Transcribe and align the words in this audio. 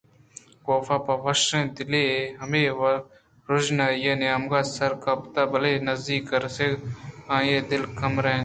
کاف 0.65 0.87
پہ 1.05 1.13
وشیں 1.23 1.65
دلے 1.75 2.05
ہمے 2.41 2.63
روژنائیءِ 3.49 4.13
نیمگ 4.19 4.51
ءَ 4.59 4.71
سر 4.75 4.91
گپت 5.03 5.35
بلئے 5.51 5.73
نزّیک 5.87 6.27
ءِ 6.35 6.43
رسگ 6.43 6.73
ءَ 6.85 7.29
آئی 7.35 7.51
ءِ 7.59 7.67
دل 7.69 7.83
گیمراِت 7.99 8.39